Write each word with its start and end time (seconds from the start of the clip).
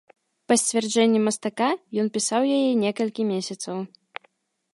Па 0.51 0.55
сцвярджэнні 0.61 1.19
мастака, 1.27 1.69
ён 2.05 2.11
пісаў 2.17 2.41
яе 2.57 2.71
некалькі 2.85 3.21
месяцаў. 3.33 3.77